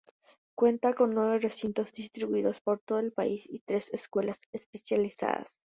[0.55, 5.47] Cuenta con nueve recintos distribuidos por todo el país y tres escuelas especializadas.